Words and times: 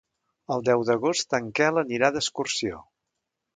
El 0.55 0.63
deu 0.69 0.85
d'agost 0.87 1.37
en 1.41 1.53
Quel 1.61 1.79
anirà 1.83 2.11
d'excursió. 2.17 2.83